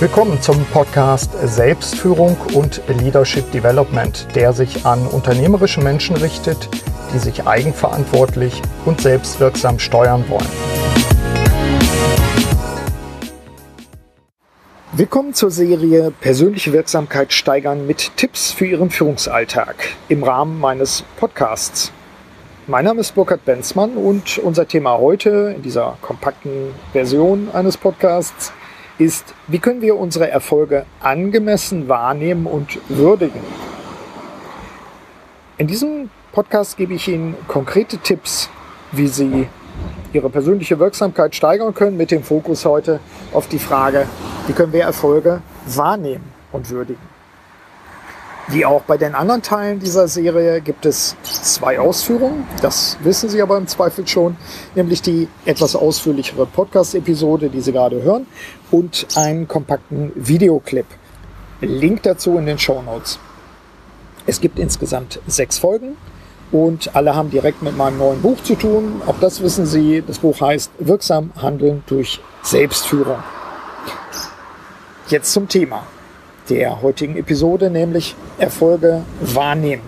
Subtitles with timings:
[0.00, 6.68] Willkommen zum Podcast Selbstführung und Leadership Development, der sich an unternehmerische Menschen richtet,
[7.12, 10.46] die sich eigenverantwortlich und selbstwirksam steuern wollen.
[14.92, 19.74] Willkommen zur Serie Persönliche Wirksamkeit steigern mit Tipps für Ihren Führungsalltag
[20.08, 21.90] im Rahmen meines Podcasts.
[22.68, 28.52] Mein Name ist Burkhard Benzmann und unser Thema heute in dieser kompakten Version eines Podcasts
[28.98, 33.40] ist, wie können wir unsere Erfolge angemessen wahrnehmen und würdigen.
[35.56, 38.50] In diesem Podcast gebe ich Ihnen konkrete Tipps,
[38.92, 39.48] wie Sie
[40.12, 43.00] Ihre persönliche Wirksamkeit steigern können, mit dem Fokus heute
[43.32, 44.06] auf die Frage,
[44.46, 47.17] wie können wir Erfolge wahrnehmen und würdigen.
[48.50, 52.46] Wie auch bei den anderen Teilen dieser Serie gibt es zwei Ausführungen.
[52.62, 54.38] Das wissen Sie aber im Zweifel schon,
[54.74, 58.26] nämlich die etwas ausführlichere Podcast-Episode, die Sie gerade hören,
[58.70, 60.86] und einen kompakten Videoclip.
[61.60, 63.18] Link dazu in den Show Notes.
[64.24, 65.98] Es gibt insgesamt sechs Folgen
[66.50, 69.02] und alle haben direkt mit meinem neuen Buch zu tun.
[69.06, 70.02] Auch das wissen Sie.
[70.06, 73.18] Das Buch heißt Wirksam Handeln durch Selbstführung.
[75.08, 75.82] Jetzt zum Thema
[76.48, 79.82] der heutigen Episode, nämlich Erfolge wahrnehmen.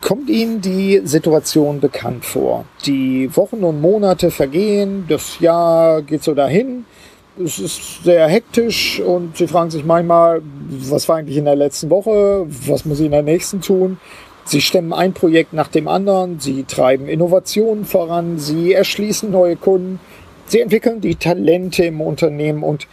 [0.00, 2.64] Kommt Ihnen die Situation bekannt vor?
[2.84, 6.84] Die Wochen und Monate vergehen, das Jahr geht so dahin,
[7.42, 11.90] es ist sehr hektisch und Sie fragen sich manchmal, was war eigentlich in der letzten
[11.90, 13.98] Woche, was muss ich in der nächsten tun?
[14.44, 19.98] Sie stemmen ein Projekt nach dem anderen, Sie treiben Innovationen voran, Sie erschließen neue Kunden,
[20.46, 22.86] Sie entwickeln die Talente im Unternehmen und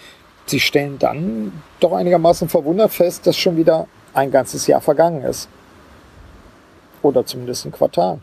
[0.46, 5.48] Sie stellen dann doch einigermaßen verwundert fest, dass schon wieder ein ganzes Jahr vergangen ist.
[7.02, 8.20] Oder zumindest ein Quartal.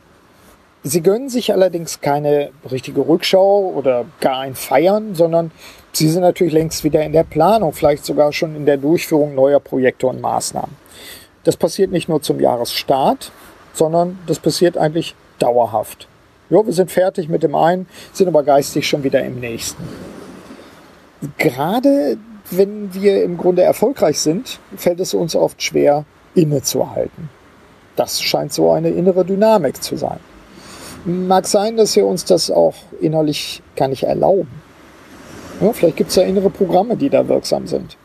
[0.82, 5.50] Sie gönnen sich allerdings keine richtige Rückschau oder gar ein Feiern, sondern
[5.92, 9.60] sie sind natürlich längst wieder in der Planung, vielleicht sogar schon in der Durchführung neuer
[9.60, 10.74] Projekte und Maßnahmen.
[11.44, 13.30] Das passiert nicht nur zum Jahresstart,
[13.74, 16.08] sondern das passiert eigentlich dauerhaft.
[16.48, 19.86] Ja, wir sind fertig mit dem einen, sind aber geistig schon wieder im nächsten
[21.38, 22.16] gerade
[22.50, 26.04] wenn wir im Grunde erfolgreich sind, fällt es uns oft schwer,
[26.34, 27.28] innezuhalten.
[27.96, 30.20] Das scheint so eine innere Dynamik zu sein.
[31.04, 34.50] Mag sein, dass wir uns das auch innerlich gar nicht erlauben.
[35.60, 37.96] Ja, vielleicht gibt es ja innere Programme, die da wirksam sind.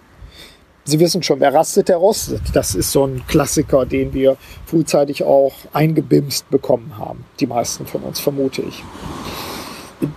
[0.88, 2.42] Sie wissen schon, wer rastet, der rostet.
[2.54, 7.26] Das ist so ein Klassiker, den wir frühzeitig auch eingebimst bekommen haben.
[7.40, 8.84] Die meisten von uns, vermute ich.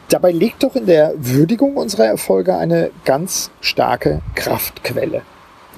[0.08, 5.22] Dabei liegt doch in der Würdigung unserer Erfolge eine ganz starke Kraftquelle.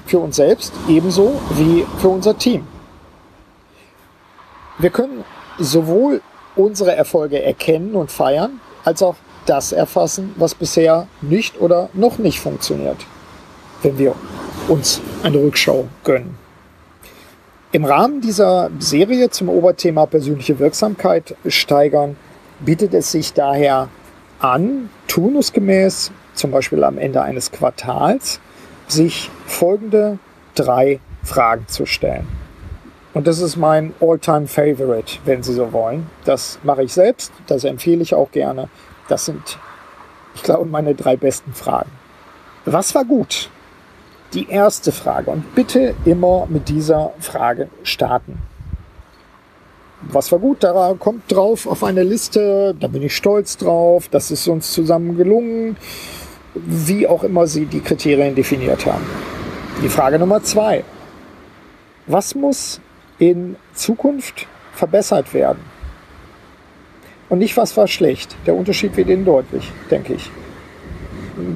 [0.05, 2.67] Für uns selbst ebenso wie für unser Team.
[4.79, 5.23] Wir können
[5.59, 6.21] sowohl
[6.55, 12.39] unsere Erfolge erkennen und feiern, als auch das erfassen, was bisher nicht oder noch nicht
[12.39, 12.97] funktioniert,
[13.81, 14.15] wenn wir
[14.67, 16.37] uns eine Rückschau gönnen.
[17.73, 22.17] Im Rahmen dieser Serie zum Oberthema persönliche Wirksamkeit steigern
[22.59, 23.87] bietet es sich daher
[24.41, 28.39] an, turnusgemäß, zum Beispiel am Ende eines Quartals,
[28.87, 30.17] sich folgende
[30.55, 32.27] drei Fragen zu stellen.
[33.13, 36.09] Und das ist mein All-Time Favorite, wenn Sie so wollen.
[36.25, 38.69] Das mache ich selbst, das empfehle ich auch gerne.
[39.09, 39.59] Das sind,
[40.33, 41.91] ich glaube, meine drei besten Fragen.
[42.65, 43.49] Was war gut?
[44.33, 45.29] Die erste Frage.
[45.29, 48.41] Und bitte immer mit dieser Frage starten
[50.03, 54.31] was war gut, da kommt drauf auf eine Liste, da bin ich stolz drauf, das
[54.31, 55.77] ist uns zusammen gelungen,
[56.53, 59.05] wie auch immer Sie die Kriterien definiert haben.
[59.81, 60.83] Die Frage Nummer zwei.
[62.07, 62.81] Was muss
[63.19, 65.59] in Zukunft verbessert werden?
[67.29, 68.35] Und nicht, was war schlecht.
[68.45, 70.29] Der Unterschied wird Ihnen deutlich, denke ich.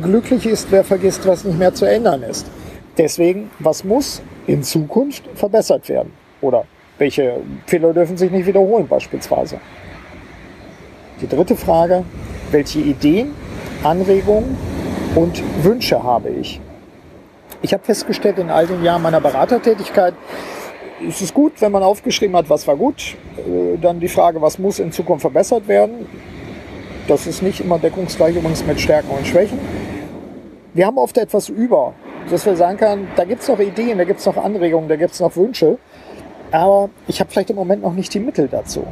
[0.02, 2.46] Glücklich ist, wer vergisst, was nicht mehr zu ändern ist.
[2.98, 6.14] Deswegen, was muss in Zukunft verbessert werden?
[6.40, 6.66] Oder
[6.98, 9.60] welche Fehler dürfen sich nicht wiederholen beispielsweise?
[11.22, 12.04] Die dritte Frage,
[12.52, 13.34] welche Ideen,
[13.84, 14.58] Anregungen
[15.16, 16.60] und Wünsche habe ich?
[17.62, 20.14] Ich habe festgestellt in all den Jahren meiner Beratertätigkeit,
[21.08, 23.16] es ist gut, wenn man aufgeschrieben hat, was war gut.
[23.38, 26.08] Äh, dann die Frage, was muss in Zukunft verbessert werden.
[27.08, 29.60] Das ist nicht immer deckungsgleich übrigens mit Stärken und Schwächen.
[30.74, 31.94] Wir haben oft etwas über,
[32.30, 34.96] dass wir sagen können, da gibt es noch Ideen, da gibt es noch Anregungen, da
[34.96, 35.78] gibt es noch Wünsche
[36.52, 38.86] aber ich habe vielleicht im Moment noch nicht die Mittel dazu.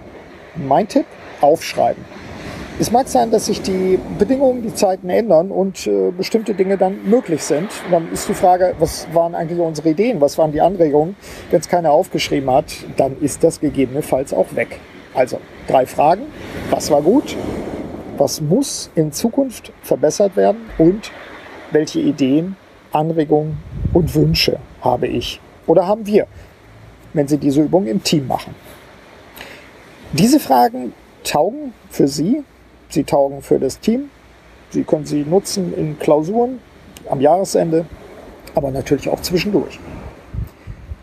[0.55, 1.05] Mein Tipp,
[1.41, 2.03] aufschreiben.
[2.79, 7.07] Es mag sein, dass sich die Bedingungen, die Zeiten ändern und äh, bestimmte Dinge dann
[7.07, 7.69] möglich sind.
[7.85, 11.15] Und dann ist die Frage, was waren eigentlich unsere Ideen, was waren die Anregungen?
[11.51, 14.79] Wenn es keiner aufgeschrieben hat, dann ist das gegebenenfalls auch weg.
[15.13, 16.23] Also drei Fragen.
[16.71, 17.37] Was war gut?
[18.17, 20.61] Was muss in Zukunft verbessert werden?
[20.79, 21.11] Und
[21.71, 22.55] welche Ideen,
[22.91, 23.59] Anregungen
[23.93, 26.27] und Wünsche habe ich oder haben wir,
[27.13, 28.55] wenn Sie diese Übung im Team machen.
[30.13, 30.93] Diese Fragen
[31.23, 32.43] taugen für Sie,
[32.89, 34.09] sie taugen für das Team,
[34.73, 36.57] Sie können sie nutzen in Klausuren
[37.07, 37.85] am Jahresende,
[38.55, 39.79] aber natürlich auch zwischendurch.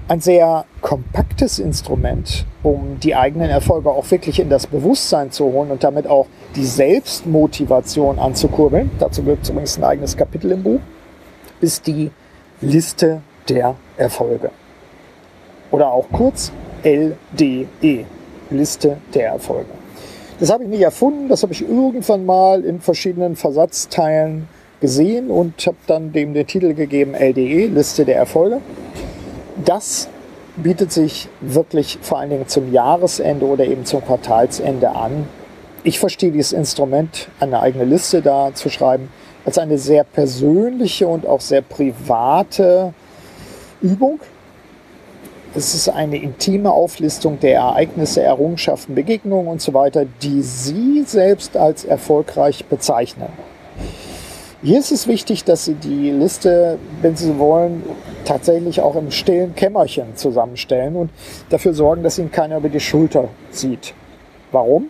[0.08, 5.70] Ein sehr kompaktes Instrument, um die eigenen Erfolge auch wirklich in das Bewusstsein zu holen
[5.70, 6.26] und damit auch
[6.56, 8.90] die Selbstmotivation anzukurbeln.
[8.98, 10.80] Dazu gibt es übrigens ein eigenes Kapitel im Buch,
[11.60, 12.10] ist die
[12.60, 14.50] Liste der Erfolge.
[15.70, 16.52] Oder auch kurz
[16.82, 18.04] LDE,
[18.50, 19.70] Liste der Erfolge.
[20.40, 24.48] Das habe ich nicht erfunden, das habe ich irgendwann mal in verschiedenen Versatzteilen
[24.80, 28.60] gesehen und habe dann dem den Titel gegeben LDE, Liste der Erfolge.
[29.64, 30.08] Das
[30.56, 35.28] bietet sich wirklich vor allen Dingen zum Jahresende oder eben zum Quartalsende an.
[35.84, 39.10] Ich verstehe dieses Instrument, eine eigene Liste da zu schreiben,
[39.44, 42.92] als eine sehr persönliche und auch sehr private
[43.80, 44.20] Übung.
[45.52, 51.56] Es ist eine intime Auflistung der Ereignisse, Errungenschaften, Begegnungen und so weiter, die Sie selbst
[51.56, 53.30] als erfolgreich bezeichnen.
[54.62, 57.82] Hier ist es wichtig, dass Sie die Liste, wenn Sie wollen,
[58.24, 61.10] tatsächlich auch im stillen Kämmerchen zusammenstellen und
[61.48, 63.92] dafür sorgen, dass Ihnen keiner über die Schulter sieht.
[64.52, 64.88] Warum?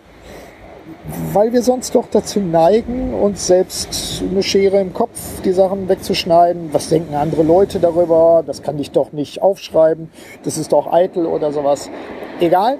[1.33, 6.69] Weil wir sonst doch dazu neigen, uns selbst eine Schere im Kopf die Sachen wegzuschneiden.
[6.73, 8.43] Was denken andere Leute darüber?
[8.45, 10.11] Das kann ich doch nicht aufschreiben.
[10.43, 11.89] Das ist doch eitel oder sowas.
[12.39, 12.77] Egal,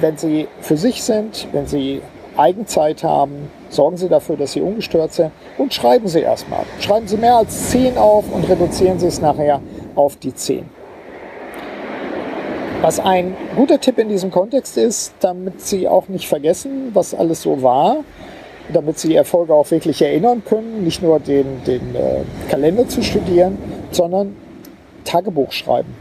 [0.00, 2.00] wenn Sie für sich sind, wenn Sie
[2.36, 6.64] Eigenzeit haben, sorgen Sie dafür, dass Sie ungestört sind und schreiben Sie erstmal.
[6.80, 9.60] Schreiben Sie mehr als 10 auf und reduzieren Sie es nachher
[9.94, 10.73] auf die 10.
[12.84, 17.40] Was ein guter Tipp in diesem Kontext ist, damit Sie auch nicht vergessen, was alles
[17.40, 18.04] so war,
[18.74, 23.56] damit Sie Erfolge auch wirklich erinnern können, nicht nur den, den äh, Kalender zu studieren,
[23.90, 24.36] sondern
[25.04, 25.94] Tagebuch schreiben.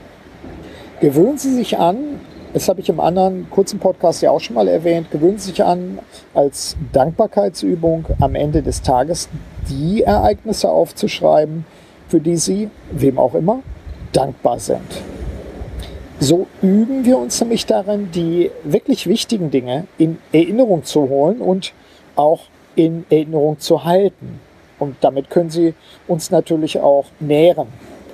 [0.99, 2.19] Gewöhnen Sie sich an,
[2.51, 5.09] das habe ich im anderen kurzen Podcast ja auch schon mal erwähnt.
[5.09, 5.99] Gewöhnen Sie sich an,
[6.33, 9.29] als Dankbarkeitsübung am Ende des Tages
[9.69, 11.63] die Ereignisse aufzuschreiben,
[12.09, 13.59] für die Sie, wem auch immer,
[14.11, 15.12] dankbar sind.
[16.19, 21.73] So üben wir uns nämlich darin, die wirklich wichtigen Dinge in Erinnerung zu holen und
[22.15, 22.41] auch
[22.75, 24.39] in Erinnerung zu halten.
[24.79, 25.73] Und damit können Sie
[26.07, 27.67] uns natürlich auch nähren.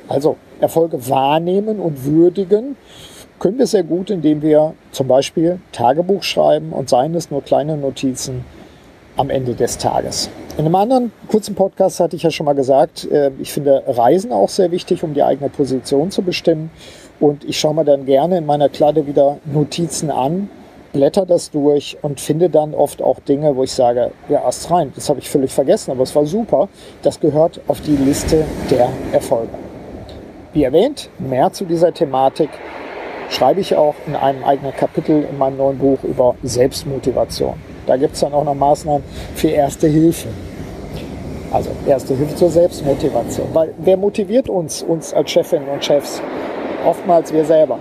[0.07, 2.75] Also Erfolge wahrnehmen und würdigen
[3.39, 7.77] können wir sehr gut, indem wir zum Beispiel Tagebuch schreiben und seien es nur kleine
[7.77, 8.43] Notizen
[9.15, 10.29] am Ende des Tages.
[10.57, 14.31] In einem anderen kurzen Podcast hatte ich ja schon mal gesagt, äh, ich finde Reisen
[14.31, 16.69] auch sehr wichtig, um die eigene Position zu bestimmen.
[17.19, 20.49] Und ich schaue mir dann gerne in meiner Kladde wieder Notizen an,
[20.93, 24.91] blätter das durch und finde dann oft auch Dinge, wo ich sage, ja, erst rein,
[24.95, 26.69] das habe ich völlig vergessen, aber es war super.
[27.01, 29.53] Das gehört auf die Liste der Erfolge.
[30.53, 32.49] Wie erwähnt, mehr zu dieser Thematik
[33.29, 37.53] schreibe ich auch in einem eigenen Kapitel in meinem neuen Buch über Selbstmotivation.
[37.85, 39.03] Da gibt es dann auch noch Maßnahmen
[39.35, 40.29] für Erste Hilfe.
[41.51, 43.47] Also Erste Hilfe zur Selbstmotivation.
[43.53, 46.21] Weil wer motiviert uns, uns als Chefinnen und Chefs?
[46.85, 47.79] Oftmals wir selber.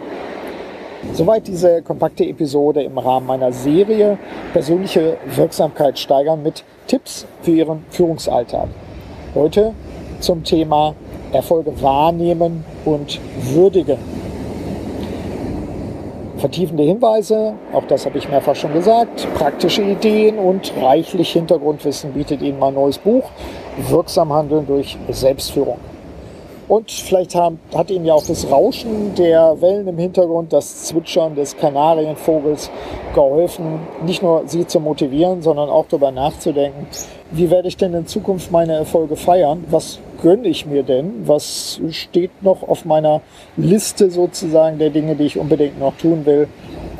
[1.12, 4.18] Soweit diese kompakte Episode im Rahmen meiner Serie
[4.52, 8.68] Persönliche Wirksamkeit steigern mit Tipps für Ihren Führungsalltag.
[9.34, 9.74] Heute
[10.20, 10.94] zum Thema
[11.32, 13.98] Erfolge wahrnehmen und würdigen
[16.38, 22.42] vertiefende Hinweise, auch das habe ich mehrfach schon gesagt, praktische Ideen und reichlich Hintergrundwissen bietet
[22.42, 23.24] Ihnen mein neues Buch
[23.88, 25.78] Wirksam Handeln durch Selbstführung.
[26.68, 31.56] Und vielleicht hat Ihnen ja auch das Rauschen der Wellen im Hintergrund, das Zwitschern des
[31.56, 32.70] Kanarienvogels
[33.14, 36.86] geholfen, nicht nur Sie zu motivieren, sondern auch darüber nachzudenken,
[37.30, 39.64] wie werde ich denn in Zukunft meine Erfolge feiern?
[39.70, 41.26] Was gönne ich mir denn?
[41.26, 43.22] Was steht noch auf meiner
[43.56, 46.48] Liste sozusagen der Dinge, die ich unbedingt noch tun will?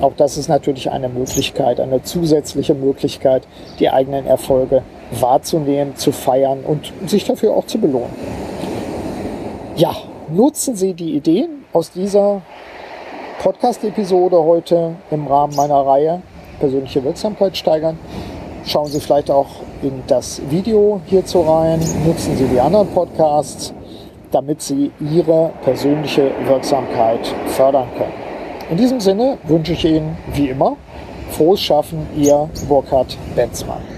[0.01, 3.43] Auch das ist natürlich eine Möglichkeit, eine zusätzliche Möglichkeit,
[3.81, 8.48] die eigenen Erfolge wahrzunehmen, zu feiern und sich dafür auch zu belohnen.
[9.79, 9.95] Ja,
[10.29, 12.43] nutzen Sie die Ideen aus dieser
[13.41, 16.21] Podcast-Episode heute im Rahmen meiner Reihe
[16.59, 17.97] persönliche Wirksamkeit steigern.
[18.67, 19.47] Schauen Sie vielleicht auch
[19.81, 23.73] in das Video hierzu rein, nutzen Sie die anderen Podcasts,
[24.33, 28.15] damit Sie Ihre persönliche Wirksamkeit fördern können.
[28.73, 30.77] In diesem Sinne wünsche ich Ihnen wie immer
[31.31, 33.98] frohes Schaffen, Ihr Burkhard Benzmann.